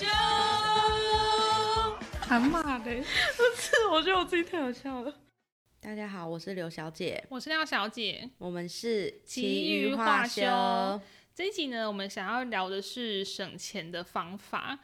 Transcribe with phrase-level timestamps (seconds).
[0.00, 0.06] 秀。
[2.22, 5.14] 喊骂的，不是，我觉得我自己太好笑了。
[5.78, 10.40] 大家好，我是刘小姐，我是廖小姐，我们是奇遇化修
[11.34, 14.78] 这一集呢，我们想要聊的是省钱的方法。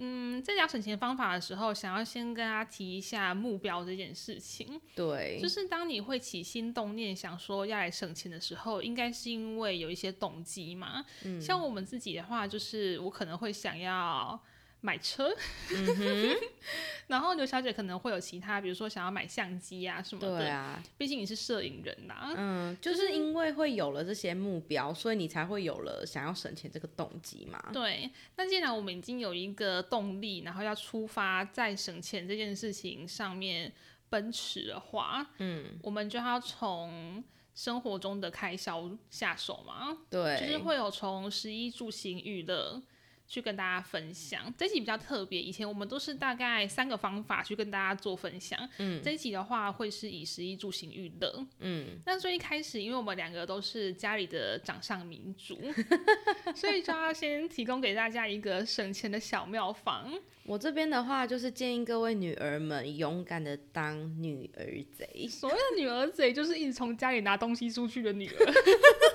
[0.00, 4.80] 嗯，在聊省钱方法的时候，想要先跟大家提一下目标这件事情。
[4.94, 11.04] 对，就是当你会起心动念想说要来省钱的时候，应该是因为有一些动机嘛。
[11.24, 14.40] 嗯像我们自己的话，就是我可能会想要
[14.80, 15.34] 买车，
[15.70, 16.36] 嗯
[17.08, 20.38] 然后刘小姐可能会有其他，比如说想要买相机啊什么的。
[20.38, 27.62] 对啊，毕竟你是摄影人呐、嗯，就是因为会有了这些目标，所以你才会有了想要省钱这个动机嘛。
[27.72, 33.72] 对，那既然我们已经有一个动力，然后要出发在省钱这件事情上面
[34.10, 37.24] 奔驰的话，嗯，我们就要从
[37.54, 42.80] 生活中的开销下手嘛，对，就是会有从食衣住行娱乐。
[43.28, 55.60] 去跟大家分享这一集比较特别，以前我们都是大概三个方法去跟大家做分享，嗯这一集的话会是以食衣住行娱乐，嗯，那最一开始，因为我们两个都是家里的掌上明珠，
[56.56, 60.10] 所以就要先提供给大家一个省钱的小妙方。
[60.44, 64.64] 我这边的话就是建议各位女儿们勇敢的当女儿
[64.96, 65.28] 贼。
[65.28, 68.46] 所谓的女儿贼，就是一直从家里拿东西出去的女儿。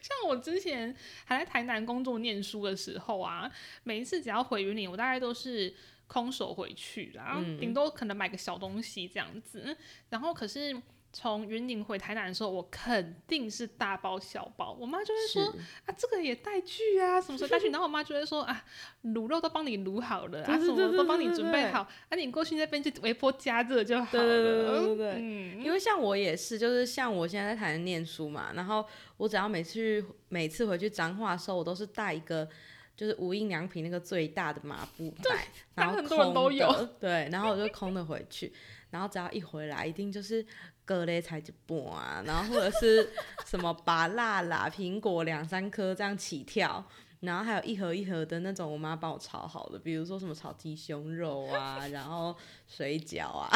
[0.00, 3.50] 像我之前还在台南工作念书的时候啊，
[3.84, 5.74] 每一次只要回云林，我大概都是
[6.06, 9.76] 空手回去啦，嗯顶多可能买个小东西这样子。
[10.10, 10.76] 然后可是
[11.12, 14.72] 从云林回台南的时候，我肯定是大包小包。
[14.80, 17.68] 我妈就会说啊，这个也带去啊，什么时候 带去？
[17.68, 18.64] 然后我妈就会说啊，
[19.04, 24.10] 卤肉都帮你卤好了，啊，什么都帮你准备好，啊，你过去那边就微波加热就好了。
[24.10, 28.84] 对对对对对对嗯，因为像我也是，就是像我现在在台南念书嘛，然后
[29.18, 32.48] 我只要每次去每次回去彰化的时候，我都是带一个
[32.96, 36.88] 就是无印良品那个最大的麻布袋， 然后很多人都空的有。
[36.98, 38.52] 对，然后我就空的回去，
[38.90, 40.44] 然后只要一回来，一定就是
[40.92, 43.08] 个嘞才一半啊，然后或者是
[43.46, 46.84] 什么芭辣啦、苹果两三颗这样起跳。
[47.20, 52.36] 然后还有一盒一盒的那种，我妈帮我炒好的，比如说什么炒鸡胸肉啊，然后
[52.66, 53.48] 水饺啊，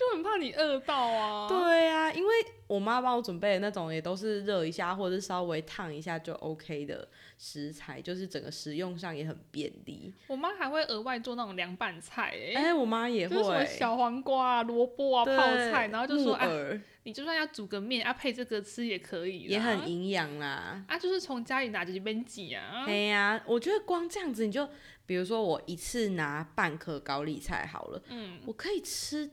[0.00, 1.46] 就很怕你饿到啊。
[1.46, 2.32] 对啊，因为
[2.66, 7.06] 我妈帮我准备的那种也都是热一下或者是稍微烫一下就 OK 的
[7.36, 10.14] 食材，就是整个食用上也很便利。
[10.26, 15.36] 我妈还会额外做那种凉拌菜、欸，哎、我妈也就是什么会小黄瓜啊、萝卜啊、泡
[15.70, 16.48] 菜，然后就说啊，
[17.02, 20.82] 你就算要煮个面啊，配这个吃也可以，也很营养啦。
[20.88, 22.86] 啊，就是从家里拿着这边挤啊。
[22.86, 24.66] 哎呀、我觉得光这样子你就，
[25.04, 29.28] 比如说我一次拿半颗高丽菜好了，嗯，我可以吃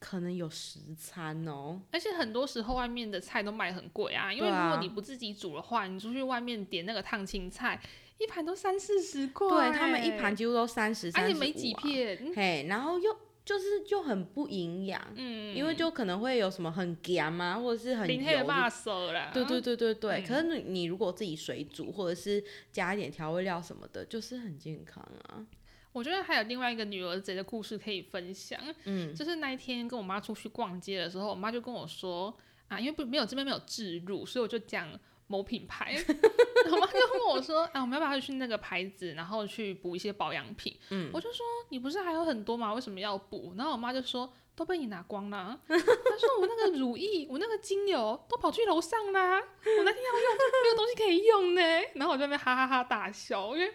[0.00, 7.78] 可能有十餐哦、而且很多时候外面的菜都卖很贵啊，因为如果你不自己煮的话，你出去外面点那个烫青菜，
[8.18, 15.00] 一盘都三四十块，对他们一盘几乎都三十、而三十且没几片，嘿，然后又就是就很不营养。
[15.16, 20.26] 嗯，因为就可能会有什么很干啊，或者是很油的手啦，对对对对对，嗯。
[20.26, 25.44] 可是你你如果自己水煮，或者是加一点调味料什么的，就是很健康啊。
[25.92, 32.36] 我觉得还有另外一个女儿贼的故事可以分享，嗯，就是那一天跟我妈出去逛街的时候，我妈就跟我说
[32.68, 34.88] 啊，因为不没有这边没有置入，所以我就讲
[35.26, 35.96] 某品牌，
[36.70, 40.76] 我妈就问我说啊，我们要不要去那个牌子，然后去补一些保养品？
[40.90, 42.72] 嗯我就说你不是还有很多吗？
[42.74, 43.54] 为什么要补？
[43.56, 44.32] 然后我妈就说。
[44.56, 45.58] 都被你拿光了。
[45.66, 51.62] 她说我那个乳液，我那个精油都跑去楼上啦，我那天要用就没有东西可以用呢。
[51.94, 53.72] 然后我就在那边哈哈哈大笑，因为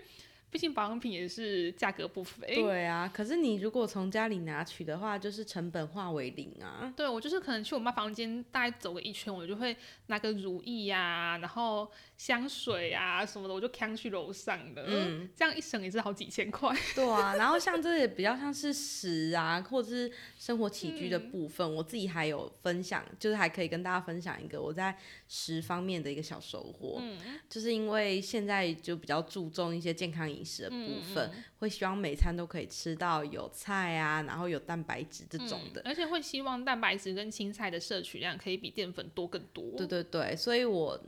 [0.51, 2.55] 毕竟保养品也是价格不菲。
[2.55, 6.93] 对啊，可是你如果从家里拿取的话，就是成本化为零啊。
[6.95, 9.75] 对我就是可能去我妈房间大概走个一圈，我就会
[10.07, 14.85] 拿个如意呀、然后香水啊什么的，我就扛去楼上的。
[14.87, 16.73] 嗯，这样一省也是好几千块。
[16.95, 24.97] 对啊，然后像这也比较像是食啊，或者是生活起居的嗯部分，我自己还有分享，就是还可以跟大家分享一个我在
[25.27, 26.99] 食方面的一个小收获。
[27.01, 27.17] 嗯
[27.49, 35.81] 就是因为现在就比较注重一些健康饮食的部嗯分，会希望每餐都可以吃到有菜啊，然后有蛋白质这种的。
[35.81, 39.63] 嗯而且会希望蛋白质跟青菜的摄取量可以比淀粉多更多。
[39.77, 40.99] 对对对，所以我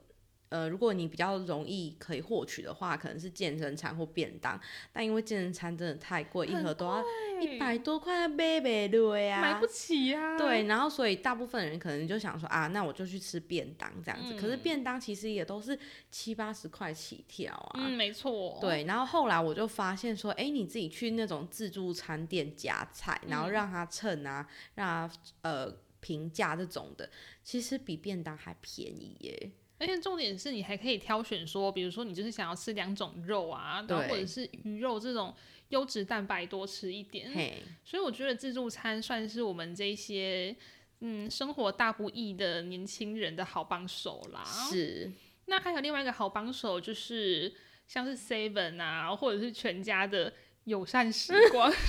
[0.50, 4.60] 呃，如果你比较容易可以获取的话，可能是健身餐或便当，
[4.94, 7.04] 但因为健身餐真的太贵，一盒都要
[7.42, 14.34] 一百多块，买不对呀、买不起呀、对，然后所以大部分人可能就想说啊，那我就去吃便当这样子。
[14.36, 15.78] 可是嗯便当其实也都是
[16.10, 17.72] 七八十块起跳啊。
[17.76, 27.10] 嗯，没错。，对，然后后来我就发现说，哎，你自己去那种自助餐店夹菜，然后嗯让他称啊，让他呃评价这种的，
[27.44, 29.52] 其实比便当还便宜耶。
[29.80, 35.34] 而且重点是你还可以挑选说，比如说你就是想要吃两种肉啊，然后对或者是鱼肉这种
[35.70, 37.32] 优质蛋白多吃一点。
[37.34, 40.56] 嘿，所以我觉得自助餐算是我们这些
[41.02, 44.44] 嗯生活大不易的年轻人的好帮手啦。
[44.44, 45.12] 是，
[45.46, 47.54] 那还有另外一个好帮手就是
[47.88, 50.34] 像是 Seven 啊，或者是全家的
[50.64, 51.72] 友善时光。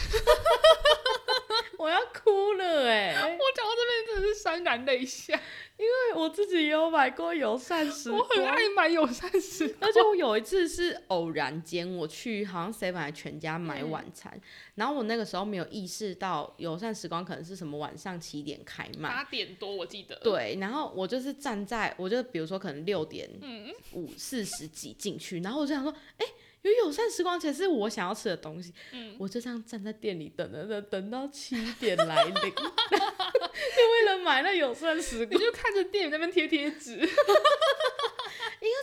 [1.79, 3.23] 我要哭了哎、 我
[3.55, 5.41] 讲到这边真的是潸然泪下，
[5.76, 8.44] 因为我自己也有买过友善时我很。
[8.49, 9.79] 爱买友善时光。
[9.82, 14.41] 而且我有一次是偶然间，我去好像 seven 还全家买嗯晚餐，
[14.75, 20.17] 然后我那个时候没有意识到友善时光可能是什么晚上七点开卖，八点多我记得。
[20.25, 26.26] 对，然后我就是站在，我就比如说可能六点嗯五四十几进去，然后我就想说，哎、
[26.62, 36.96] 有友善时光，且是我想要吃的东西，嗯我就这样站在店里等等等，等到七点来临， 就为了买那友善时光，你就看着店里那边贴贴纸，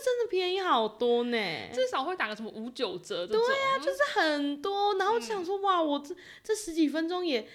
[0.06, 1.36] 真的便宜好多呢。
[1.72, 3.42] 至少会打个什么五九折这种。
[3.44, 6.14] 对啊，就就是很多，然后我就想说，哇，我这
[6.44, 7.48] 这十几分钟也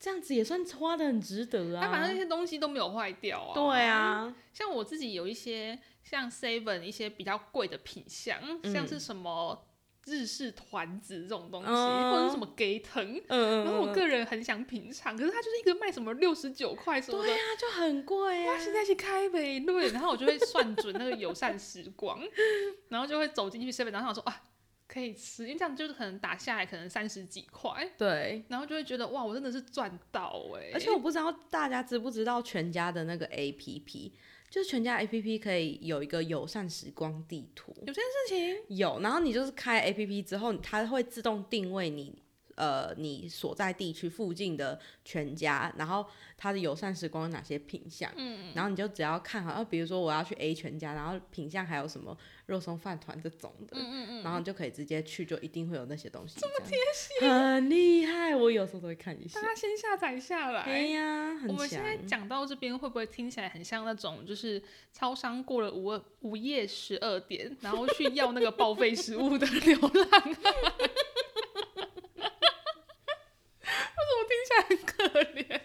[0.00, 1.82] 这样子也算花的很值得啊。
[1.82, 3.52] 它反正那些东西都没有坏掉啊。
[3.52, 9.67] 对，啊，像我自己有一些像 Seven 一些比较贵的品相，像是什么
[10.08, 13.20] 日式团子这种东西，嗯或者是什么给藤。
[13.28, 18.58] 嗯然后我个人很想品尝，可是它就是一个卖什么六十九块什么的，对啊，就很贵啊哇，。
[18.58, 22.20] 现在去开呗，对，然后我就会算准那个友善时光，
[22.88, 24.42] 然后就会走进去 seven，然后想说啊，
[24.86, 34.12] 可以吃，因为这样就是可能打下来可能三十几块，对，然后就会觉得哇，我真的是赚到哎、而且我不知道大家知不知道全家的那个 APP，
[34.50, 42.22] 就是全家 APP 可以有一个友善时光地图，有件事情，有，然后你就是开 APP 之后，它会自动定位你。
[42.58, 46.04] 呃，你所在地区附近的全家，然后
[46.36, 52.16] 它的友善时光有哪些品相，嗯，然后你就只要看好，呃，比如说我要去 A 全家，然后品相还有什么
[52.46, 56.40] 肉松饭团这种的，嗯嗯嗯，然后你就可以直接去，就一定会有那些东西。
[56.40, 59.46] 这么贴心， 很厉害，我有时候都会看一下大。
[59.48, 60.62] 家先下载下来。
[60.62, 61.96] 哎呀，很我们现在。
[62.08, 64.62] 讲到这边，会不会听起来很像那种，就是
[64.92, 70.22] 超商过了午午夜十二点，然后去要那个报废食物的流浪汉？
[73.98, 75.60] 为什么听起来 很可怜？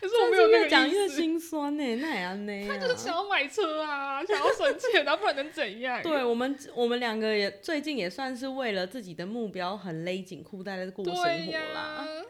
[0.00, 2.68] 可是我没有那个越讲越心酸呢，那也安呢？
[2.68, 6.02] 他就是想要买车啊，想要省钱啊，不然能怎样？
[6.02, 12.06] 对我们，我们两个也最近也算是为了自己的目标很勒紧裤带的过生对活啦。
[12.06, 12.24] 呀。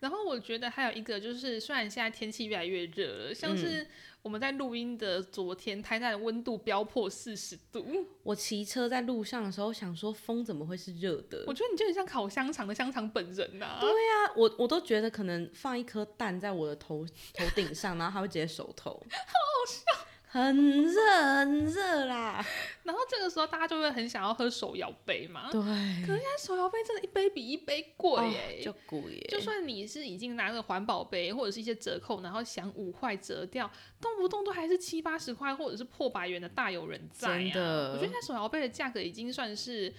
[0.00, 3.86] 然后我觉得还有一个就是，虽然现在天气越来越热了，像是
[4.26, 7.86] 我们在录音的昨天，台南的温度飙破四十度，
[8.24, 11.44] 我骑车在路上的时候，想说风怎么会是热的？
[11.46, 21.00] 我觉得你就很像烤香肠的香肠本人呐、对啊，我我都觉得可能放一颗蛋在我的头头顶上，然后它会直接熟透， 好好笑，很热
[21.38, 22.44] 很热啦。
[22.84, 29.26] 然后这个时候大家就会很想要喝手摇杯嘛，对，可是现在手摇杯真的一杯比一杯贵哦、就贵耶。
[29.28, 33.68] 就算你是已经拿个环保杯或者是一些折扣，然后想五块折掉，
[34.00, 37.32] 动不动都还是七八十块或者是破百元的大有人在啊！
[37.32, 39.92] 真的我觉得现在手摇杯的价格已经算是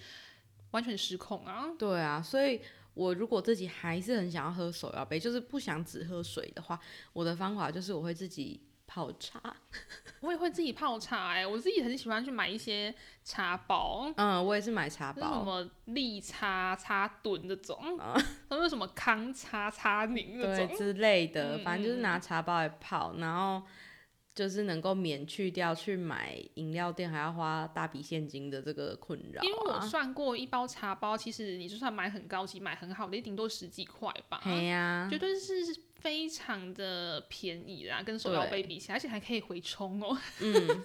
[0.70, 1.68] 完全失控啊！
[1.78, 2.60] 对啊，所以
[2.94, 6.80] 我如果自己还是很想要喝手摇杯，就是不想只喝水的话，
[7.12, 9.40] 我的方法就是我会自己泡茶。
[10.20, 12.92] 我也会自己泡茶哎、我自己很喜欢去买一些
[13.22, 14.12] 茶包。
[14.16, 15.44] 嗯，我也是买茶包什。
[15.44, 18.16] 么利茶、茶炖这种，啊
[18.48, 23.62] 或者什么康茶、茶宁那种，对之类的，嗯反正就是拿茶包来泡，然后
[24.34, 29.44] 就是能够免去掉去买饮料店还要花大笔现金的这个困扰、啊。
[29.44, 35.64] 因为我算过一包茶包，其实你就算买很高级、买很好的，也顶多十几块吧，哎呀、绝对是
[35.98, 40.16] 非常的便宜啦，跟手摇杯比起来，而且还可以回充哦。
[40.40, 40.82] 嗯，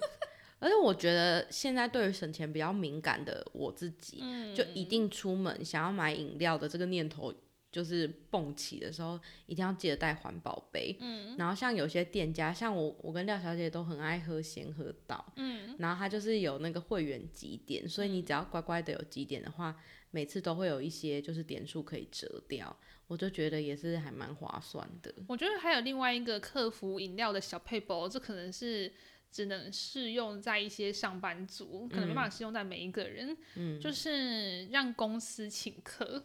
[0.58, 7.32] 而且我觉得现在对于省钱比较敏感的我自己，嗯就一定出门想要买饮料的这个念头。
[7.74, 10.96] 就是蹦起的时候，一定要记得带环保杯。
[11.00, 15.32] 嗯，然后像有些店家，像我，我跟廖小姐都很爱喝咸喝到。
[15.34, 19.74] 嗯，然后它就是有那个会员积点，所以你只要乖乖的有积点的话，
[20.12, 22.76] 每次都会有一些就是点数可以折掉。
[23.08, 25.12] 我就觉得也是还蛮划算的。
[25.26, 28.90] 我觉得还有另外一个客服饮料的小配包，这可能是
[29.34, 33.36] 只能适用在一些上班族，可能没办法适用在每一个人。
[33.56, 36.04] 嗯，就是让公司请客。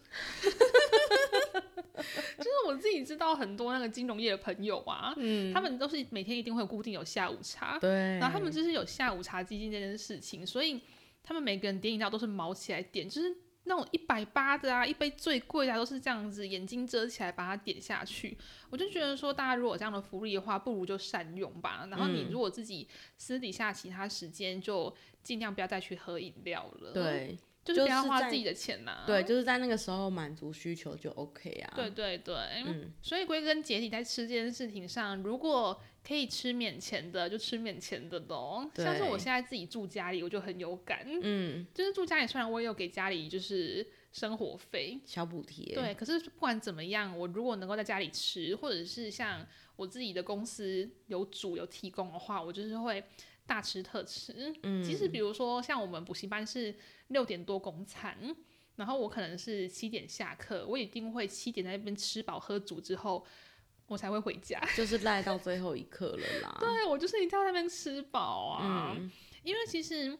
[2.37, 7.89] 就是我自己知道很多那个金融业的朋友啊，嗯，他们都是每天一定会固定有下午茶，对，
[8.19, 10.79] 然后他们就是有下午茶基金这件事情，所以
[11.23, 13.35] 他们每个人点饮料都是毛起来点，就是
[13.65, 18.37] 那种一百八的啊，一杯最贵的、啊、都是这样子，眼睛遮起来把它点下去。
[18.69, 21.87] 我就觉得说，大家如果这样的福利的话，不如就善用吧。
[21.91, 22.87] 然后你如果自己
[23.17, 27.37] 私底下其他时间，就尽量不要再去喝饮料了。，对
[27.73, 31.73] 就是不要花自己的钱呐、对，就是在那个时候满足需求就 OK 啊。
[31.75, 32.35] 对对对，
[32.65, 38.69] 嗯，所以归根结底，在吃这件事情上，如果可以吃免钱的，就吃免钱的咯。
[38.75, 41.05] 像是我现在自己住家里，我就很有感。
[41.21, 45.73] 嗯， 就是住家里，虽然我也有给家里就是生活费，小补贴。
[45.75, 49.45] 对，可是不管怎么样，我如果能够在家里吃，或者是像
[49.75, 53.03] 我自己的公司有煮有提供的话，我就是会
[53.49, 54.53] 大吃特吃。
[54.61, 56.73] 嗯，即使比如说像我们补习班是
[57.07, 58.15] 六点多公餐，
[58.75, 63.25] 然后我可能是七点下课，我一定会七点在那边吃饱喝足之后，
[63.87, 64.61] 我才会回家。
[64.77, 66.57] 就是赖到最后一刻了啦。
[66.59, 69.11] 对我就是一定要在那边吃饱啊，嗯，
[69.43, 70.15] 因为其实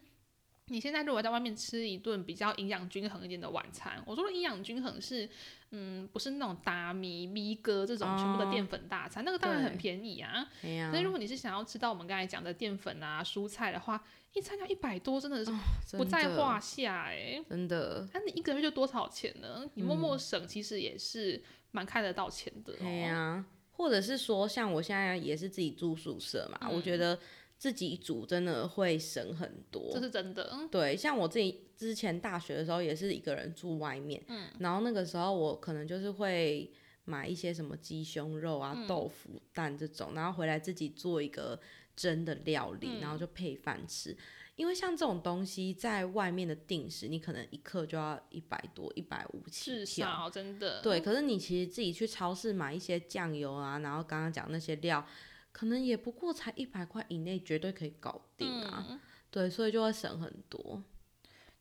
[0.65, 5.29] 你现在如果在外面吃一顿比较营养均衡一点的晚餐，我说的营养均衡是，
[5.71, 10.47] 嗯，不是那种达米、咪哥这种全部的哦淀粉大餐，那个当然很便宜啊。
[10.89, 15.51] 所以如果你是想要吃到我们刚才讲的淀粉啊、蔬菜的话，一餐要一百多，真的是
[15.97, 18.07] 不在话下哎、真的。
[18.13, 19.63] 那、你一个月就多少钱呢？
[19.75, 22.77] 你默嗯默省，其实也是蛮看得到钱的、哦。
[22.79, 27.17] 对呀、或者是说，像我现在也是自己住宿舍嘛，我觉得
[27.59, 29.91] 自己煮真的会省很多。
[29.93, 30.51] 这是真的。
[30.71, 36.71] 对，像我自己之前大学的时候也是一个人住外面，嗯，然后那个时候我可能就是会
[37.03, 41.59] 买一些什么鸡胸肉啊、豆腐、蛋这种，然后回来自己做一个
[41.95, 44.15] 蒸的料理，然后就配饭吃。
[44.55, 50.05] 因为像这种东西在外面的定时，你可能一克就要一百多、一百五起至跳。
[50.09, 55.05] 少真的对，可是你其实自己去超市买一些酱油啊，然后刚刚讲那些料，
[55.51, 58.85] 可能也不过才一百块以内，绝对可以搞定啊。
[58.89, 58.99] 嗯
[59.31, 60.81] 对，所以就会省很多。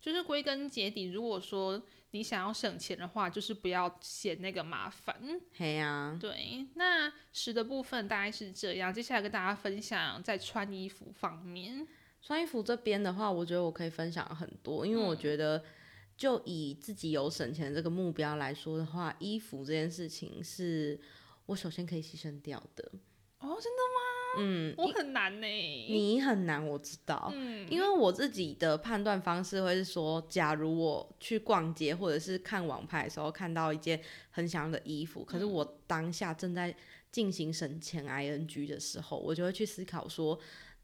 [0.01, 5.15] 就是归根结底，如果说你想要省钱的话，就是不要嫌那个麻烦。
[5.55, 8.95] 嘿呀、对，那食的部分大概是这样。
[8.95, 11.87] 接下来跟大家分享在穿衣服方面，
[12.23, 15.63] 穿衣服这边的话，我觉得我可以分享很多，因为我觉得
[16.17, 20.99] 就以自己有省钱这个目标来说的话，衣服这件事情是
[21.45, 22.93] 我首先可以牺牲掉的。
[23.41, 24.41] 哦，真的吗？
[24.41, 27.67] 嗯，我很难呢、你很难，我知道，嗯。
[27.71, 35.53] 因为我自己的判断方式会是说，假如我去逛街或者是看网拍的时候看到一件很想要的衣服，可是嗯。
[35.53, 36.75] 我当下正在
[37.11, 40.39] 进行省钱 ing 的时候，我就会去思考说，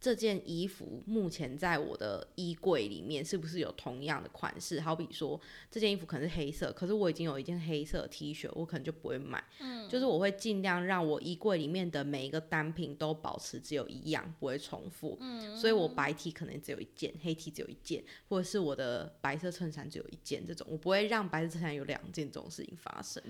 [0.04, 4.78] 这件衣服目前在我的衣柜里面是不是有同样的款式？
[4.78, 9.42] 好比说这件衣服可能是黑色，可是我已经有一件黑色 T 恤，我可能就不会买。
[9.60, 15.16] 嗯，就是我会尽量让我衣柜里面的每一个单品都保持只有一样，不会重复。
[15.22, 23.22] 嗯，所以我白 T 可能只有一件，黑 T 只有一件，或者是我的白色衬衫只有一件，这种我不会让白色衬衫有两件这种事情发生。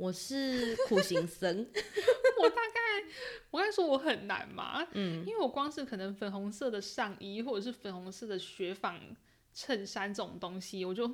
[0.00, 1.58] 我是苦行僧，
[2.40, 2.80] 我大概
[3.50, 8.98] 我刚才说我很难嘛，嗯，因为我光是可能粉红色的上衣或者是粉红色的雪纺
[9.52, 11.06] 衬衫这种东西，我就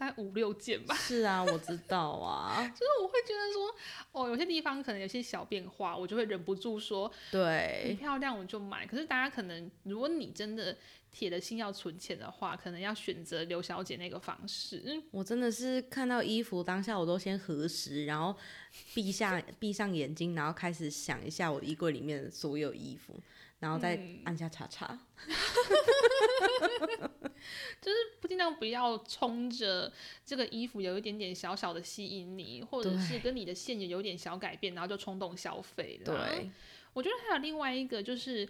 [0.00, 0.94] 大概五六件吧。
[0.94, 3.74] 是啊，我知道啊， 就是我会觉得说，
[4.12, 8.86] 哦，有些地方可能有些小变化，我就会忍不住说，很对，漂亮我就买。
[8.86, 10.74] 可是大家可能，如果你真的
[11.12, 15.02] 铁了心要存钱的话，可能要选择刘小姐那个方式。
[15.10, 18.34] 我真的是看到衣服当下我都先核实，然后
[18.94, 23.20] 闭下闭上眼睛，然后开始想一下我衣柜里面的所有衣服，
[23.60, 24.98] 然后再嗯按下叉叉。
[28.20, 29.92] 不尽量不要冲着
[30.24, 36.16] 这个衣服有一点点小小的吸引你，或者是跟你的线也有点小改变，然后就冲动消费了。
[36.28, 36.50] 对，
[36.92, 38.48] 我觉得还有另外一个就是。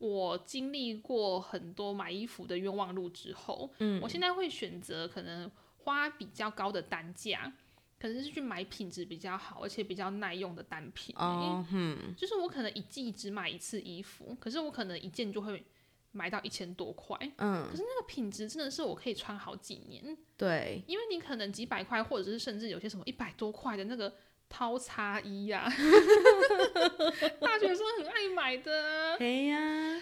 [0.00, 7.52] 我经历过很多买衣服的冤枉路之后，嗯，我现在会选择可能花比较高的单价，
[8.00, 11.24] 可能是去买品质比较好而且比较耐用的单品、欸。
[11.24, 15.64] 哦，嗯，就是我可能一季只买一次衣服，可是我可能一件就会
[16.12, 24.14] 买到一千多块，嗯，可是那个品质真的是我可以穿好几年，对，因为你可能几百块，或者是甚至有些什么一百多块的那个
[24.48, 25.68] 掏叉衣呀、
[27.40, 29.58] 大学生很爱买的啊，哎呀，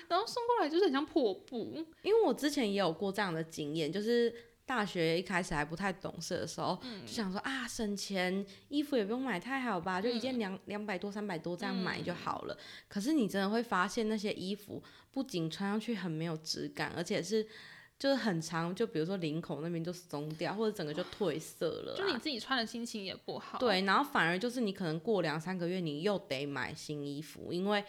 [0.09, 4.33] 然后送过来就是很像破布，因为我之前也有过这样的经验，就是
[4.67, 7.07] 大学一开始还不太懂事的时候，嗯。
[7.07, 10.21] 就想说啊，省钱，衣服也不用买太好吧，就一嗯。
[10.21, 12.59] 件两两百多、三百多这样买就好了。
[12.89, 14.83] 可是你真的会发现，那些衣服
[15.13, 17.47] 不仅穿上去很没有质感，而且是
[17.99, 23.59] 就是很长，就比如说领口那边就松掉，或者整个就褪色了啊、就你自己穿的心情也不好。
[23.59, 27.83] 对，然后反而就是你可能过两三个月，你又得买新衣服，因为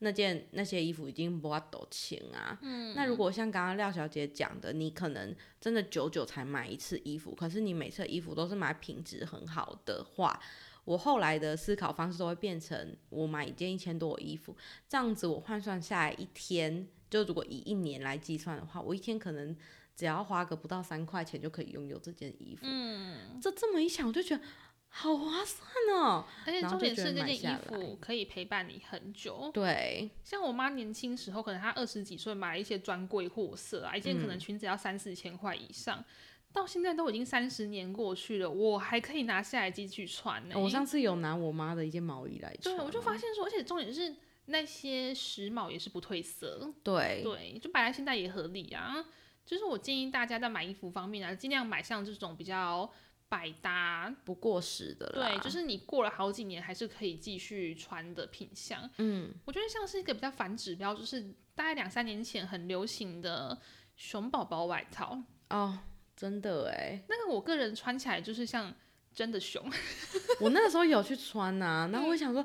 [0.00, 2.58] 那件那些衣服已经不多钱啊。
[2.60, 10.38] 嗯，那如果像刚刚廖小姐讲的，你可能真的久久才买一次衣服，可是你每次的衣服都是买品质很好的话，
[10.84, 14.54] 我后来的思考方式都会变成，我买一件一千多的衣服，
[14.86, 19.56] 这样子我换算下来一天，就如果以一年来计算的话，我一天可能
[19.94, 22.62] 只要花个不到三块钱就可以拥有这件衣服。
[22.64, 24.42] 嗯，这这么一想，我就觉得
[24.88, 25.64] 好划算
[25.96, 26.24] 哦。
[26.44, 29.48] 而且重点是这件衣服可以陪伴你很久。
[29.54, 36.04] 对，像我妈年轻时候，可能她二十几岁买一些专柜货色啊，一件可嗯能裙子要三四千块以上，
[36.52, 49.04] 到现在都已经三十年过去了，我还可以拿下来继续穿呢、我上次有拿我妈的一件毛衣来穿对，哦，我就发现说，而且重点是那些时髦也是不褪色，对对，就摆在现在也合理啊。
[49.44, 52.90] 就是我建议大家在买衣服方面啊，尽量买像这种比较
[53.28, 55.28] 百搭，不过时的啦。
[55.28, 58.88] 对，就是你过了好几年还是可以继续穿的品相。
[58.98, 61.20] 嗯，我觉得像是一个比较反指标，就是
[61.54, 63.58] 大概两三年前很流行的
[63.96, 65.78] 熊宝宝外套，哦，
[66.16, 68.74] 真的哎，那个我个人穿起来就是像
[69.12, 69.62] 真的熊，
[70.40, 72.44] 我那个时候有去穿呐、然后我想说。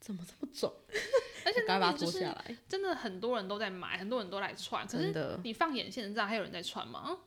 [0.00, 0.72] 怎么这么肿？
[1.44, 2.28] 而且就是。
[2.68, 7.18] 真的很多人都在买，很多人都来穿，可是真的，你放眼现在还有人在穿吗？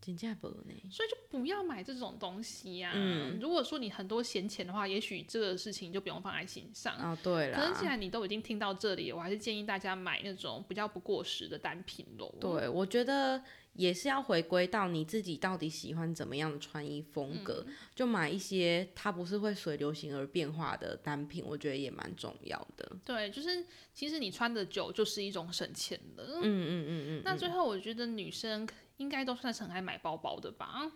[0.00, 0.74] 真价不呢？
[0.90, 6.96] 所以就不要买这种东西呀、嗯如果说你很多闲钱的话，也许这个事情就不用放在心上。
[6.96, 12.34] 哦，对可是既啦，然你都已经听到这里，我还是建议大家买那种比较不过时的单品喽。
[12.40, 13.40] 对，我觉得
[13.74, 22.96] 也是要回归到你自己到底喜欢怎么样的穿衣风格，嗯就买一些它不是会随流行而变化的单品，我觉得也蛮重要的。
[23.04, 23.64] 对，就是
[23.94, 26.40] 其实你穿的久就是一种省钱的。
[26.40, 30.92] 嗯嗯嗯嗯，那最后我觉得女生应该都算是很爱买包包的吧？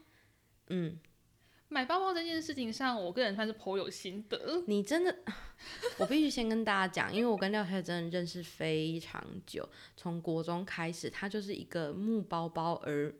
[0.69, 0.99] 嗯，
[1.69, 4.63] 买包包这件事情上，我个人算是颇有心得。
[4.69, 5.15] 你真的，
[5.99, 13.13] 我必须先跟大家讲，因为我跟廖太真的认识非常久，从国中开始，他就是一个木包包儿，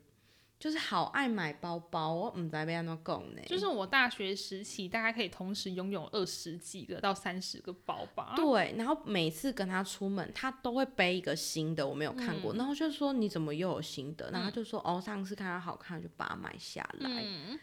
[0.61, 3.43] 就是好爱买包包，我唔知道要安怎讲呢。
[3.47, 8.35] 就是我大学时期大概可以同时拥有二十几个到三十个包吧。
[8.37, 14.31] 对，然后每次跟他出门，他都会背一个新的，我没有看过，嗯然后就说你怎么又有新的？
[14.31, 17.11] 然后他就说哦，上次看它好看就把它买下来。
[17.25, 17.59] 嗯，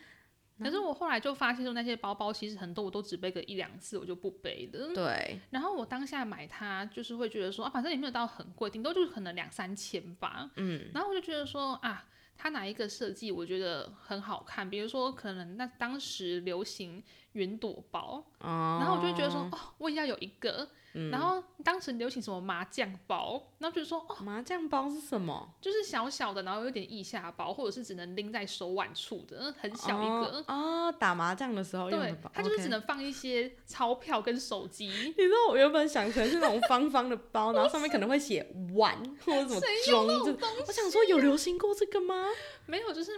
[0.60, 4.94] 可是我后来就发现说，那些包包其实很多我都只背个一两次，我就不背了。
[4.94, 10.50] 对，然后我当下买它，就是会觉得说啊，反正也没有到很贵，顶多就是可能两三千吧。
[10.56, 12.06] 嗯，然后我就觉得说啊，
[12.38, 20.68] 它哪一个设计我觉得很好看，比如说可能那当时流行云朵包，哦，然后我就会觉得说哦，我也要有一个。
[21.10, 25.52] 然后当时流行什么麻将包，然后就说哦，麻将包是什么？
[25.60, 30.38] 就是小小的，然后有点腋下包，或者是只能拎在手腕处的，很小一个。
[30.46, 34.86] 哦哦，打麻将的时候用的对包，，它就是只能放一些钞票跟手机。
[35.18, 42.23] 你知道我原本想成是那种方方的包， 然后上面可能会写碗或者什么钟，就我想说有流行过这个吗？
[42.66, 43.12] 没有，就是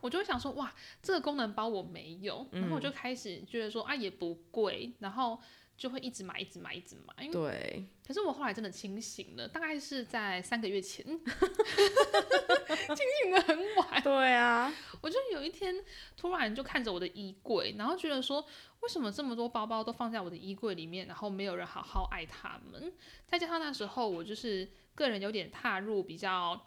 [0.00, 5.40] 我就会想说，哇，这个功能包我没有，然后我就开始觉得说，啊，也不贵，然后
[5.76, 7.28] 就会一直买，一直买，一直买。
[7.28, 14.02] 对，可是我后来真的清醒了，大概是在三个月前， 清醒的很晚。
[14.02, 15.74] 对啊，我就有一天
[16.16, 18.44] 突然就看着我的衣柜，然后觉得说，
[18.80, 22.92] 为什么这么多包包都放在我的衣柜里面，然后没有人好好爱它们？
[23.26, 26.64] 再加上那时候我就是个人有点踏入比较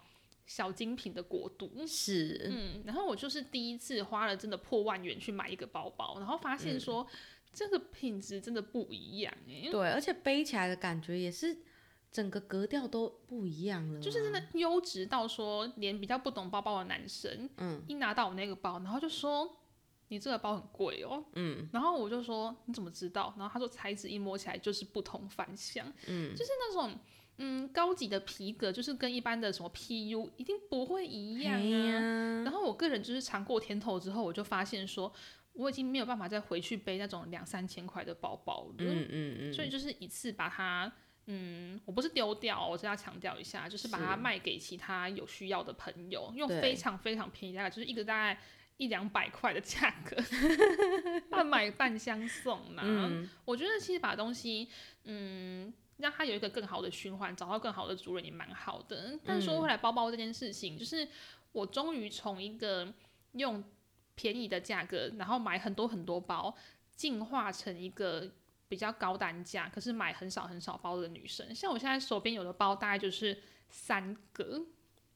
[0.50, 7.06] 小精品的国度，是，嗯，然后我就是第一次花了真的破万元去买一个包包，然后发现说、
[7.52, 11.56] 这个品质真的不一样哎、对，而且背起来的感觉也是
[12.10, 19.56] 整个格调都不一样了啊，就是真的优质到说，连比较不懂包包的男生，嗯，一拿到我那个包，然后就说
[20.08, 23.32] 你这个包很贵哦，嗯，然后我就说你怎么知道？
[23.38, 26.98] 然后他说材质一摸起来就是不同凡响，嗯，就是那种
[27.42, 31.86] 嗯高级的皮革，就是跟一般的什么 PU 一定不会一样嘿啊。
[31.86, 35.12] 呀然后我个人就是尝过甜头之后，我就发现说
[35.54, 40.92] 我已经没有办法再回去背那种两三千块的包包了，嗯嗯嗯，所以就是一次把它。
[41.32, 48.40] 嗯，我不是丢掉，我是要强调一下，就是把它卖给其他有需要的朋友，用对非常非常便宜，大概就是一个大概
[48.78, 50.16] 一两百块的价格，
[51.30, 52.82] 半买半相送啦。
[52.84, 54.66] 嗯我觉得其实把东西，
[55.04, 59.18] 嗯，让它有一个更好的循环，找到更好的主人也蛮好的。
[59.24, 61.06] 但说回来，包包这件事情，就是
[61.52, 62.92] 我终于从一个
[63.32, 63.62] 用
[64.14, 66.54] 便宜的价格，然后买很多很多包，
[66.96, 68.30] 进化成一个
[68.68, 71.54] 比较高单价，可是买很少很少包的女生。
[71.54, 74.62] 像我现在手边有的包，大概就是三个。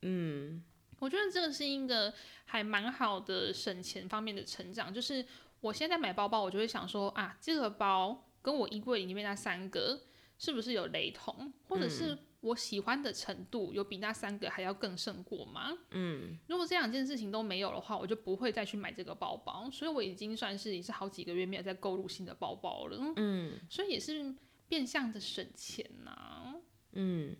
[0.02, 0.62] 嗯，
[0.98, 2.12] 我觉得这个是一个
[2.44, 5.24] 还蛮好的省钱方面的成长，就是
[5.60, 10.00] 我现在买包包，我就会想说啊，这个包跟我衣柜里面那三个
[10.44, 15.72] 是不是有雷同，或者是我喜欢的程度有比那三个还要更胜过吗？
[15.92, 19.70] 嗯，如果这两件事情都没有的话，我就不会再去买这个包包。
[19.70, 22.98] 所以我已经算是也是好几个月没有再购入新的包包了。
[23.16, 24.34] 嗯所以也是
[24.68, 26.54] 变相的省钱呐、
[26.92, 27.34] 嗯，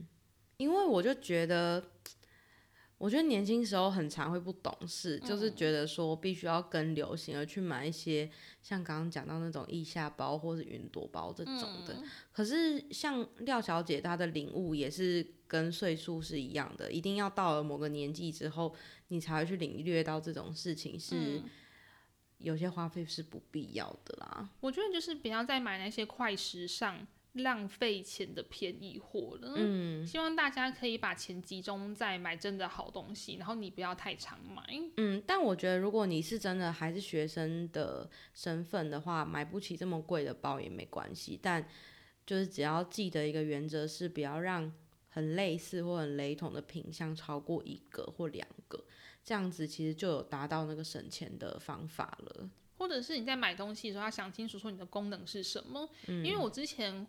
[0.57, 1.85] 因为我就觉得，
[3.05, 8.31] 我觉得年轻时候很常会不懂事，就是觉得说必须要跟流行而去买一些
[8.63, 12.03] 像刚刚讲到那种腋下包或是云朵包这种的。
[12.33, 18.75] 可是像廖小姐她的领悟也是跟岁数是一样的，一定要到了某个年纪之后，
[19.09, 21.43] 你才会去领略到这种事情是。
[22.39, 29.55] 有些花费是不必要的啦，我觉得就是不要再买那些快时尚、浪费钱的便宜货了。
[29.57, 34.63] 嗯希望大家可以把钱集中在买真的好东西，然后你不要太常买。
[34.97, 41.67] 嗯，但我觉得如果你是真的还是学生的身份的话，买不起这么贵的包也没关系，但
[42.27, 44.73] 就是只要记得一个原则是不要让
[45.09, 48.85] 很类似或很雷同的品相超过一个或两个，
[49.25, 52.49] 这样子其实就有达到那个省钱的方法了。
[52.77, 55.89] 或者是你在买东西的时候要想清楚说你的功能是什么。
[56.07, 57.07] 因为我之前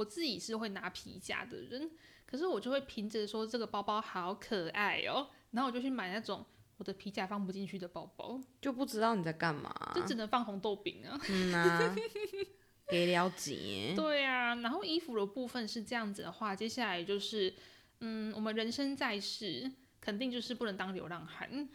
[0.00, 1.90] 我自己是会拿皮夹的人，
[2.24, 6.44] 可是我就会凭着说这个包包好可爱哦、然后我就去买那种
[6.78, 11.20] 我的皮夹放不进去的包包，就不知道你在干嘛，就只能放红豆饼啊。
[11.28, 11.94] 嗯啊，
[12.88, 17.54] 给了解，对啊，然后衣服的部分是这样子的话，接下来就是，
[18.00, 21.68] 嗯，我们人生在世，肯定就是不能当流浪汉，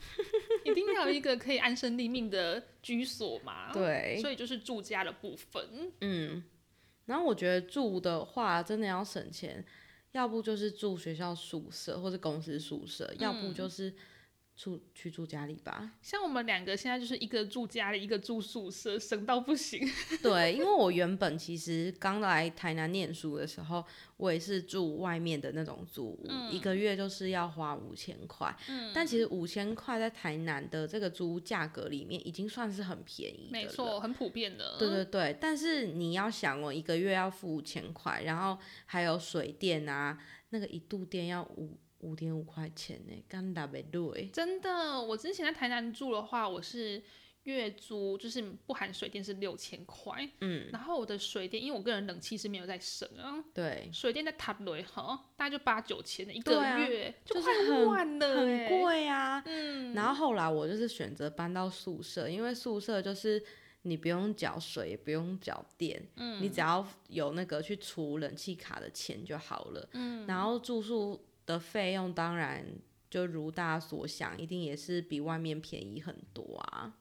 [0.66, 5.94] 一定要有一个可以安身立命的居所嘛。，对，所以就是住家的部分。
[6.02, 6.44] 嗯，
[7.06, 9.63] 然后我觉得住的话真的要省钱，
[10.12, 13.94] 要不就是住学校宿舍或者公司宿舍，要不就是
[14.56, 15.91] 住去住家里吧。
[16.02, 19.86] 像我们两个现在就是一个住家里，一个住宿舍，省到不行。
[20.24, 23.84] 对，因为我原本其实刚来台南念书的时候，
[24.18, 28.56] 我也是住外面的那种租屋，一个月就是要花五千块。
[28.94, 33.50] 但其实五千块在台南的这个租屋价格里面已经算是很便宜。
[33.52, 34.78] 没错，很普遍的。
[34.80, 40.18] 对对对，但是你要想哦，一个月要付五千块，然后还有水电啊，
[40.50, 44.30] 那个一度电要五五点五块钱呢，干打没对。
[44.32, 47.02] 真的，我之前在台南住的话，我是
[47.44, 50.28] 月租，就是不含水电是六千块。
[50.41, 59.41] 嗯，然后我的水电，因为我个人冷气是没有在省啊，对，水电在塔雷哈，大概就八九千的一个月，就快很万了、很欸，贵啊。
[59.46, 63.44] 嗯，然后后来我就是选择搬到宿舍，因为宿舍就是
[63.84, 69.88] 你不用缴水，也不用缴电，嗯，你只要有那个去除冷气卡的钱就好了。
[69.94, 72.66] 嗯，然后住宿的费用当然
[73.10, 76.98] 就如大家所想，一定也是比外面便宜很多啊。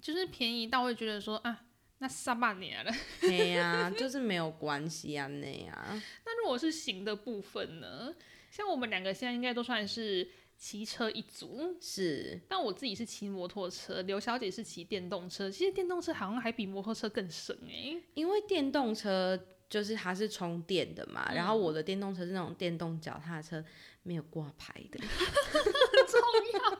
[0.00, 1.64] 就是便宜到会觉得说啊，
[1.98, 2.92] 那上半年了。
[3.20, 6.02] 对呀、就是没有关系啊，那样。
[6.24, 8.14] 那如果是行的部分呢？
[8.50, 15.50] 像我们两个现在应该都算是骑车一族，是，但我自己是骑摩托车，刘小姐是骑电动车。
[15.50, 19.38] 其实电动车好像还比摩托车更省哎、因为电动车
[19.72, 23.64] 就是它是充电的嘛，然后我的电动车是那种电动脚踏车，
[24.02, 26.20] 没有挂牌的， 重
[26.52, 26.78] 要。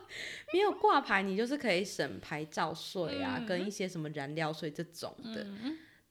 [0.53, 5.43] 没有挂牌，你就是可以省牌照税啊，嗯跟一些什么燃料税这种的。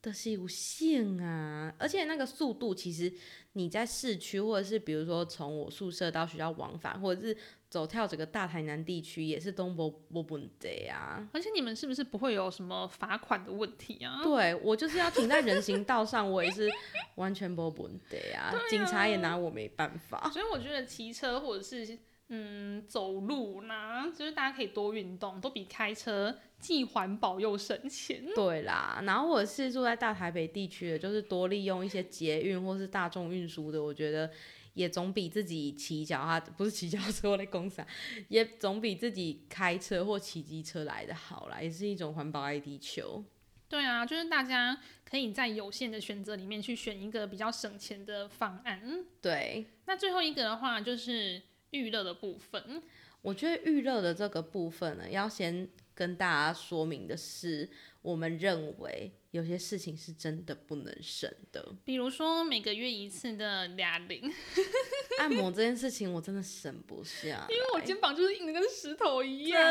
[0.02, 3.12] 的是有限啊，而且那个速度，其实
[3.52, 7.36] 你在市区，或者是比如说从我宿舍到学校往返，或者是
[7.72, 11.26] 走跳整个大台南地区，也是东波波本的啊。
[11.32, 14.20] 而且你们是不是不会有什么罚款的问题啊？
[14.22, 16.70] 对我就是要停在人行道上，我也是
[17.14, 20.30] 完全波本的呀，警察也拿我没办法。
[20.30, 28.22] 所以我觉得骑车或者是嗯走路啦，就是大家可以多运动，都比开车既环保又省钱。
[28.34, 34.30] 对啦，然后我是住在大台北地区的，就是多利用一些捷运或是大众运输的，我觉得
[34.74, 37.86] 也总比自己骑脚踏 不是骑脚踏车我在公司啊，
[38.28, 43.24] 也总比自己开车或骑机车来的好啦，也是一种环保爱地球。
[43.68, 48.80] 对啊，就是大家可以在有限的选择里面去选一个比较省钱的方案。
[48.84, 52.82] 嗯对，那最后一个的话就是预热的部分。
[53.22, 57.70] 我觉得预热的这个部分呢，要先跟大家说明的是，
[58.02, 61.74] 我们认为有些事情是真的不能省的。
[61.84, 64.30] 比如说每个月一次的哑铃，
[65.18, 69.62] 按摩这件事情，我真的省不下，因为我肩膀就是硬的跟石头一样、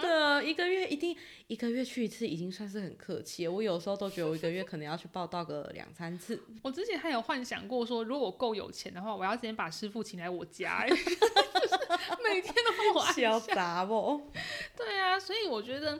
[0.00, 0.40] 真啊。
[0.40, 3.52] 的一个月一定一个月去一次，已经算是很客气了。
[3.52, 6.40] 我有时候都觉得我一个月可能要去报道个两三次。
[6.62, 10.88] 我之前还有幻想过说，如果我够有钱的话，我要直接把师傅请来我家、欸，
[12.22, 13.54] 每天都帮我按小下。
[13.54, 14.30] 杂不？
[14.76, 15.98] 对啊，所以我觉得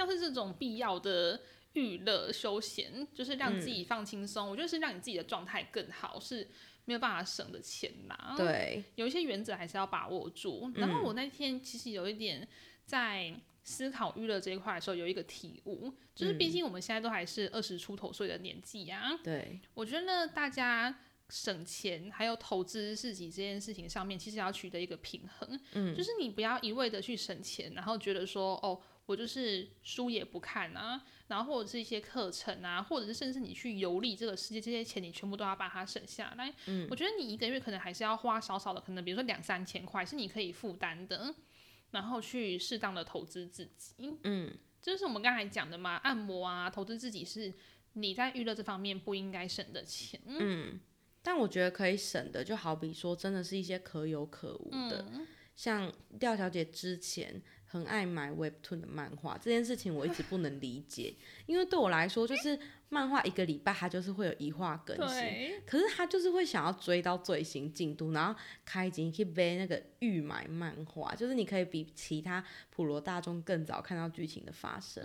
[0.00, 1.38] 像是这种必要的
[1.74, 6.48] 娱乐休闲，就是让自己放轻松，我觉得是让你自己的状态更好，是
[6.86, 8.34] 没有办法省的钱啦。
[8.36, 10.72] 对，有一些原则还是要把握住。
[10.76, 12.48] 然后我那天其实有一点
[12.86, 20.98] 在思考娱乐这一块的时候，有一个体悟，就是毕竟我们现在都还是二十出头岁的年纪啊，对，我觉得大家。
[21.32, 25.60] 省钱还有投资自己这件事情上面，其实要取得一个平衡。
[25.74, 36.54] 嗯，就是你不要一味的去省钱，然后觉得说哦，我就是书也不看啊，然后或者是一些课程啊，或者是甚至你去游历这个世界，这些钱你全部都要把它省下来。
[36.66, 41.34] 嗯，我觉得你一个月可能还是要花少少的，可能比如说两三千块是你可以负担的，
[41.90, 44.16] 然后去适当的投资自己。
[44.22, 47.52] 嗯，这就是我们刚才讲的嘛，按摩啊，投资自己是
[47.94, 50.20] 你在娱乐这方面不应该省的钱。
[50.26, 50.78] 嗯。
[51.22, 55.04] 但我觉得可以省的，就好比说，真的是一些可有可无的，
[55.54, 61.14] 像廖小姐之前很爱买 Webtoon 的漫画，这件事情我一直不能理解，
[61.46, 75.04] 因为对我来说，就是漫画一个礼拜它就是会有一话更新，可是他就是会想要追到最新进度，然后开机去背那个预买漫画，就是你可以比其他普罗大众更早看到剧情的发生。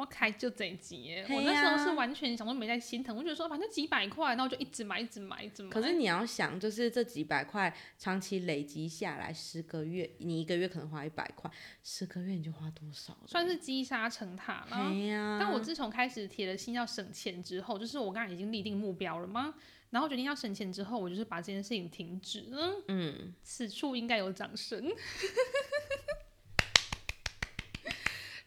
[0.00, 5.68] 我开就这集耶，我那时候是完全想说没在心疼，我觉得说反正几百块，然后就一直买，一直买，一直买。
[5.68, 11.50] 可是你要想，就是这几百块长期累积下来，十个月，你一个月可能花一百块，
[11.84, 13.14] 十个月你就花多少？
[13.26, 14.90] 算是积沙成塔了。
[15.38, 19.54] 但我自从开始铁了心要省钱之后，就是我刚才已经立定目标了吗？
[19.90, 22.82] 然后决定要省钱之后，我就是把这件事情停止了。
[22.86, 24.90] 嗯，此处应该有掌声。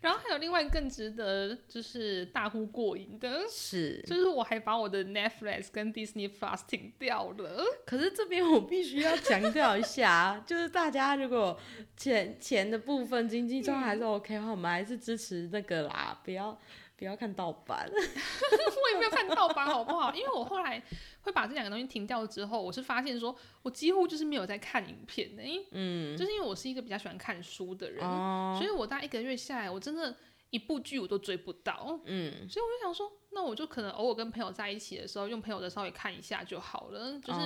[0.03, 7.63] 然后还有另外更值得就是大呼过瘾的是，就是我还把我的 Netflix 跟 Disney Plus 停掉了。
[7.85, 11.57] 可是这边我必须要强调一下， 就是大家如果
[11.95, 16.59] 钱钱的部分经济状况还是 OK 的话，我们还是支持那个啦，不要
[17.03, 17.89] 不要看盗版。
[17.93, 20.13] 我也没有看盗版，好不好？
[20.13, 20.81] 因为我后来。
[21.23, 28.01] 会把这两个东西停掉之后，我是发现说，我几乎就是没有在看影片的，嗯，就是因为我是一个比较喜欢看书的人，
[28.57, 30.13] 所以我大概一个月下来，我真的
[30.49, 37.39] 一部剧我都追不到，嗯，所以我就想说，那我就可能偶尔跟朋友在一起的时候，用朋友的稍微看一下就好了，就是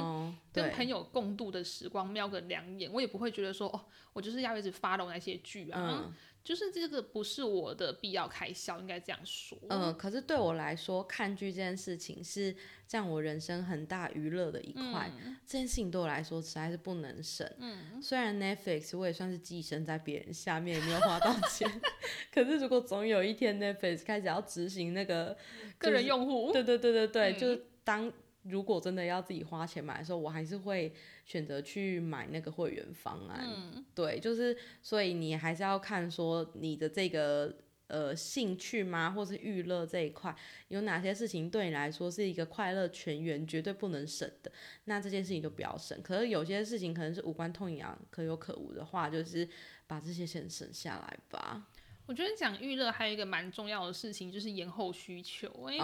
[0.52, 3.80] 跟朋友共度的时光，瞄个两眼，我也不会觉得说，哦，
[4.14, 6.12] 我就是要一直 follow 那些剧啊。
[6.48, 9.58] 就是这个不是我的必要开销，应该这样说。
[9.68, 12.56] 嗯，可是对我来说，看剧这件事情是
[12.88, 15.12] 占我人生很大娱乐的一块。
[15.46, 17.46] 这件事情对我来说实在是不能省。
[17.60, 21.70] 嗯，虽然 Netflix 我也算是寄生在别人下面，也没有花到钱。
[22.34, 25.38] 可是如果总有一天 Netflix 开始要执行那个
[25.78, 28.10] 个人用户，对对对对对，就是当。
[28.50, 30.94] 如果真的要自己花钱买的时候，我还是会
[31.26, 33.48] 选择去买那个会员方案。
[33.94, 37.56] 对，就是所以你还是要看说你的这个
[37.88, 40.36] 呃兴趣吗，或是娱乐这一块
[40.68, 44.52] 有哪些事情对你来说是一个快乐全员，绝对不能省的，
[44.86, 46.02] 那这件事情就不要省。
[46.02, 49.48] 可是有些事情可能是无关痛痒、可有可无的话，就是
[49.88, 51.68] 把这些钱省下来吧。
[52.08, 55.48] 我觉得讲娱乐还有一个蛮重要的事情，就是延后需求。
[55.68, 55.78] 哎，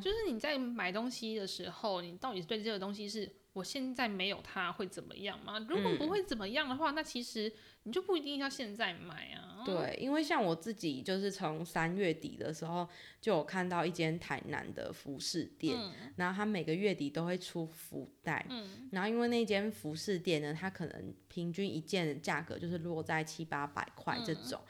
[0.00, 5.64] 就是你在买东西的时候，你到底对这个东西是我现在没有它会怎么样吗？
[5.68, 7.50] 如果不会怎么样的话，那其实。
[7.84, 9.62] 你就不一定要现在买啊。
[9.64, 12.86] 对，因为像我自己就是从三月底的时候
[13.18, 15.74] 就有看到一间台南的服饰店，
[16.16, 24.60] 然后它每个月底都会出福袋，嗯然后因为那间服饰店呢，它可能平均一件的价格就是落在七八百块这种。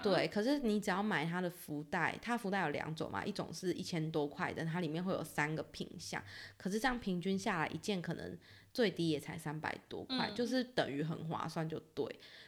[0.00, 6.22] 对，可是你只要买它的福袋，它福袋有两种嘛，一种是一千多块的，它里面会有三个品相，
[6.56, 8.38] 可是这样平均下来一件可能。
[8.74, 12.04] 最低也才三百多块，就是等于很划算，就对。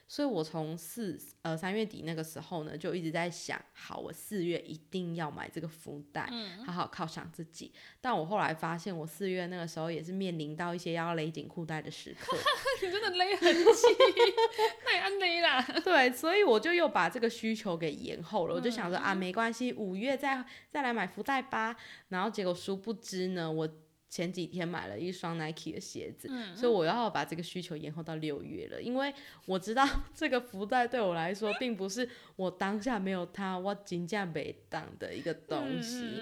[0.09, 6.31] 所以我从四呃三月底那个时候呢，就一直在想，好，我四月一定要买这个福袋，
[6.65, 7.73] 好好犒赏自己。
[8.01, 12.37] 但我后来发现，我四月那个时候也是面临到一些要勒紧裤带的时刻。
[12.83, 13.97] 你真的勒很紧，
[14.85, 15.63] 太安勒啦。
[15.83, 18.55] 对，所以我就又把这个需求给延后了。
[18.55, 21.77] 我就想说啊，没关系，五月再再来买福袋吧。
[22.09, 23.69] 然后结果殊不知呢，我。
[24.09, 28.81] 前几天买了一双 Nike 的鞋子，所以我要把这个需求延后到六月了。
[28.81, 29.13] 因为
[29.47, 36.21] 我知道 这个福袋对我来说，并不是我当下没有它，我金价没档的一个东西，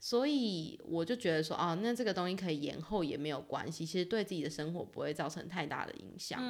[0.00, 6.40] 所以我就觉得说，哦，那这个东西可以延后也没有关系，其实对自己的生活不会造成太大的影响。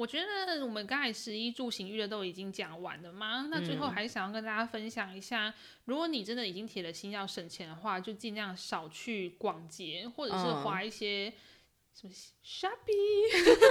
[0.00, 3.48] 我觉得我们刚才十一住行娱乐都已经讲完了吗？
[3.50, 5.52] 那最后还是想要跟大家分享一下，
[5.84, 11.30] 如果你真的已经铁了心要省钱的话，就尽量少去逛街，或者是花一些
[11.92, 12.70] 什么 Shopee，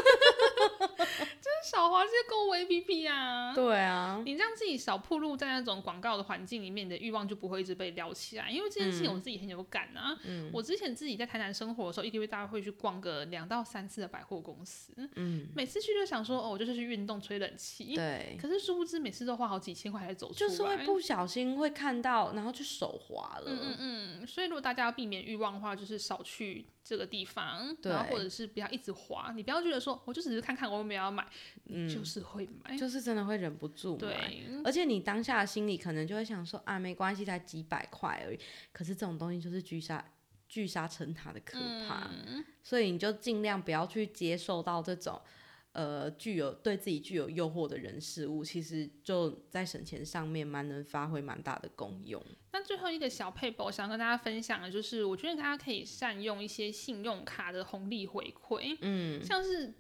[0.89, 3.53] 就是少滑这些购物 APP 啊。
[3.53, 8.49] 对啊，你让自己少暴露在那种广告的环境里面，你的欲望就不会一直被撩起来。
[8.49, 10.17] 因为这件事情我自己很有感啊。
[10.23, 14.93] 嗯我之前自己在台南生活的时候，一个月大概会去逛个两到三次的百货公司。
[15.15, 17.95] 嗯，每次去就想说，哦，我就是去运动、吹冷气。
[17.95, 20.49] 对，可是殊不知，每次都花好几千块才走出来。
[20.49, 23.45] 就是会不小心会看到，然后就手滑了。
[23.47, 23.75] 嗯嗯
[24.21, 29.31] 嗯，所以如果大家要避免欲望的话，就是少去这个地方，对然后或者是不要一直滑。
[29.35, 31.25] 你不要觉得说，我就只是看看看，我有没有要买，
[31.65, 32.75] 嗯就是会买。
[32.75, 33.99] 就是真的会忍不住买。
[33.99, 38.39] 对，而且你当下的心里可能就会想说啊，没关系，才几百块而已。
[38.71, 40.03] 可是这种东西就是聚沙
[40.47, 45.21] 聚沙成塔的可怕，嗯所以你就尽量不要去接受到这种
[45.73, 52.23] 呃具有对自己具有诱惑的人事物，其实就在省钱上面蛮能发挥蛮大的功用。
[52.51, 59.71] 那最后一个小配博，想跟大家分享的就是，我觉得大家可以善用一些信用卡的红利回馈，嗯，像是。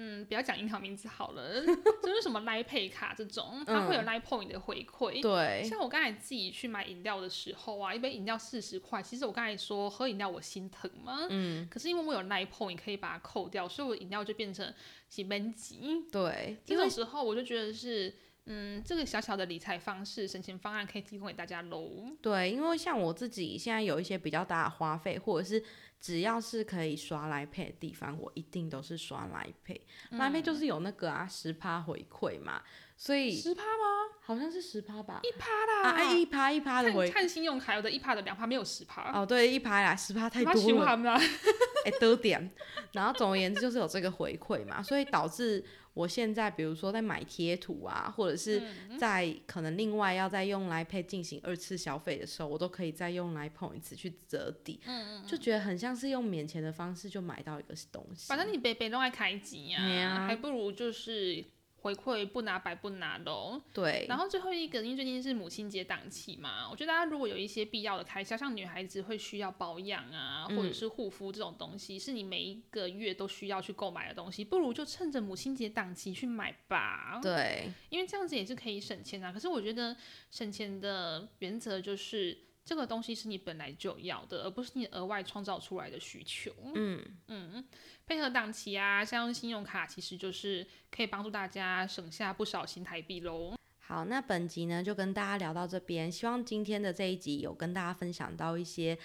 [0.00, 1.60] 嗯，不要讲银行名字好了，
[2.00, 5.18] 就是什么 Line Pay 卡这种，它会有 Line Point 的回馈。
[5.18, 11.26] 嗯对，像我刚才自己去买饮料的时候啊，一杯饮料四十块，其实我刚才说喝饮料我心疼吗？
[11.30, 14.72] 嗯，可是因为我有 Line Point 可以把它扣掉，所以我饮料就变成
[15.08, 16.06] 几分几。
[16.12, 18.14] 对，这种时候我就觉得是，
[18.46, 22.06] 嗯，这个小小的理财方式、省钱方案可以提供给大家喽。
[22.22, 25.62] 对，因为像我自己现在有一些比较大的花费，或者是
[26.00, 29.80] 只要是可以刷来配的地方，我一定都是刷来配。
[30.10, 32.62] 来配就是有那个啊十趴回馈嘛，
[32.96, 34.16] 所以十趴吗？
[34.20, 35.20] 好像是十趴吧？
[35.22, 41.18] 一趴啦，啊，哎一趴一趴的回看看信用卡有的一趴的两趴没有十趴，哦，对，一趴啦，十趴太他多了，喜欢啦。
[41.84, 42.50] 哎、多点。
[42.92, 45.64] 然后总而言之就是有这个回馈嘛，所以导致
[45.98, 58.28] 我现在比如说在买贴图啊，或者是嗯在可能另外要再用来配进行二次消费的时候，我都可以再用来 points 去折抵，嗯就觉得很像是用免钱的方式就买到一个东西。
[58.28, 60.26] 反正你北北都爱开机啊。
[60.26, 61.44] 还不如就是
[61.80, 63.60] 回馈不拿白不拿喽。
[63.72, 77.20] 对，然后最后一个，因为最近是母亲节档期嘛，我觉得大家如果有一些必要的开销，像女孩子会需要保养啊，嗯或者是护肤这种东西，是你每一个月都需要去购买的东西，不如就趁着母亲节档期去买吧。
[77.22, 79.32] 对，因为这样子也是可以省钱啊。
[79.32, 79.96] 可是我觉得
[80.30, 82.36] 省钱的原则就是
[82.68, 86.52] 这个东西是你本来就要的，而不是你额外创造出来的需求。
[86.74, 87.64] 嗯，嗯，
[88.06, 93.56] 配合档期啊，像用信用卡，其实就是可以帮助大家省下不少新台币喽。
[93.78, 98.98] 好，那本集呢就跟大家聊到这边，希望今天的这一集有跟大家分享到一些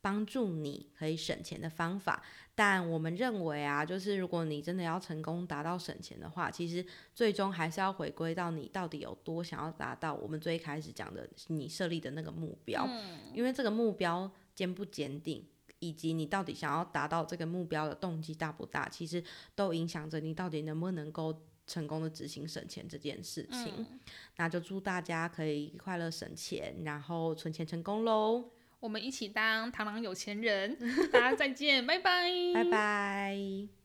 [0.00, 2.22] 帮助你可以省钱的方法。
[2.54, 6.84] 但我们认为啊，就是如果你真的要成功达到省钱的话，其实
[7.14, 12.88] 最终还是要回归到你到底有多想要达到我们最一开始讲的你设立的那个目标，
[13.32, 15.46] 因为这个目标坚不坚定。
[15.82, 21.34] 以及你到底想要达到这个目标的动机大不大，其实都影响着你到底能不能够
[21.66, 23.86] 成功的执行省钱这件事情。
[24.36, 28.50] 那就祝大家可以快乐省钱，然后存钱成功喽！
[28.80, 30.76] 我们一起当螳螂有钱人，
[31.12, 33.79] 大家再见，拜拜，拜拜。